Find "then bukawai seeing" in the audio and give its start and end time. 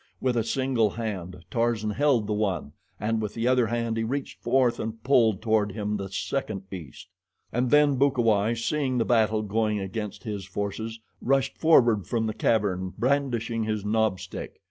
7.69-8.97